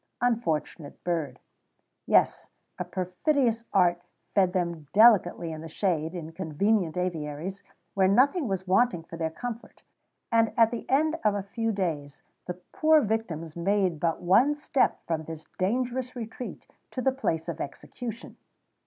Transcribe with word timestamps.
Unfortunate 0.19 1.03
bird! 1.03 1.37
Yes, 2.07 2.49
a 2.79 2.83
perfidious 2.83 3.65
art 3.71 4.01
fed 4.33 4.51
them 4.51 4.87
delicately 4.93 5.51
in 5.51 5.61
the 5.61 5.67
shade, 5.69 6.15
in 6.15 6.31
convenient 6.31 6.97
aviaries, 6.97 7.61
where 7.93 8.07
nothing 8.07 8.47
was 8.47 8.65
wanting 8.67 9.03
for 9.03 9.15
their 9.15 9.29
comfort, 9.29 9.83
and 10.31 10.53
at 10.57 10.71
the 10.71 10.89
end 10.89 11.19
of 11.23 11.35
a 11.35 11.43
few 11.43 11.71
days 11.71 12.23
the 12.47 12.55
poor 12.73 13.01
victims 13.01 13.55
made 13.55 13.99
but 13.99 14.23
one 14.23 14.55
step 14.55 14.99
from 15.05 15.25
this 15.25 15.45
dangerous 15.59 16.15
retreat 16.15 16.65
to 16.89 16.99
the 16.99 17.11
place 17.11 17.47
of 17.47 17.61
execution. 17.61 18.37